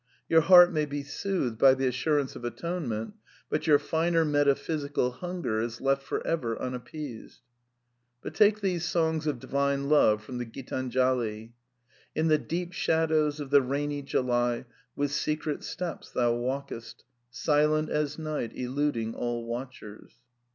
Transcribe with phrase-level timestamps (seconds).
[0.27, 3.13] Your heart may be soothed by the assurance of atonement;
[3.51, 7.41] but your finer metaphysical hunger is left for ever unap peased.
[8.23, 11.51] But take these songs of Divine Love from the Qitanjali:
[12.15, 18.17] "In the deep shadows of the rainy July, with secret steps, thou walkest, silent as
[18.17, 20.13] night, eluding all watchers.